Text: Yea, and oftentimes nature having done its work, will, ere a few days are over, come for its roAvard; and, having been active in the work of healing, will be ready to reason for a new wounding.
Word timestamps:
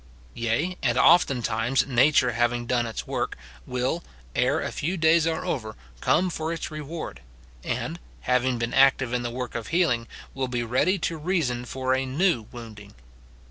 Yea, 0.33 0.75
and 0.81 0.97
oftentimes 0.97 1.85
nature 1.85 2.31
having 2.31 2.65
done 2.65 2.87
its 2.87 3.05
work, 3.05 3.37
will, 3.67 4.03
ere 4.35 4.59
a 4.59 4.71
few 4.71 4.97
days 4.97 5.27
are 5.27 5.45
over, 5.45 5.75
come 5.99 6.27
for 6.31 6.51
its 6.51 6.71
roAvard; 6.71 7.19
and, 7.63 7.99
having 8.21 8.57
been 8.57 8.73
active 8.73 9.13
in 9.13 9.21
the 9.21 9.29
work 9.29 9.53
of 9.53 9.67
healing, 9.67 10.07
will 10.33 10.47
be 10.47 10.63
ready 10.63 10.97
to 10.97 11.17
reason 11.17 11.65
for 11.65 11.93
a 11.93 12.03
new 12.07 12.47
wounding. 12.51 12.95